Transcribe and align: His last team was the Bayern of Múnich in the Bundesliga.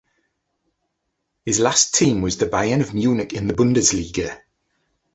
His 1.45 1.59
last 1.59 1.93
team 1.93 2.23
was 2.23 2.37
the 2.37 2.47
Bayern 2.47 2.81
of 2.81 2.89
Múnich 2.89 3.33
in 3.33 3.45
the 3.45 3.53
Bundesliga. 3.53 4.41